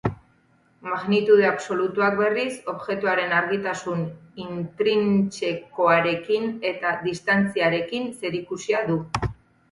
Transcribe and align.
Magnitude 0.91 1.43
absolutuak, 1.47 2.15
berriz, 2.21 2.53
objektuaren 2.71 3.35
argitasun 3.39 4.01
intrintsekoarekin 4.45 6.47
eta 6.71 6.95
distantziarekin 7.03 8.09
zerikusia 8.23 8.81
du. 8.89 8.97